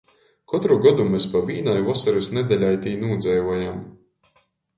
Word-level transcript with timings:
Kotru 0.51 0.77
godu 0.85 1.03
mes 1.09 1.27
pa 1.33 1.41
vīnai 1.49 1.75
vosorys 1.89 2.31
nedeļai 2.39 2.73
tī 2.87 2.95
nūdzeivojam. 3.05 3.79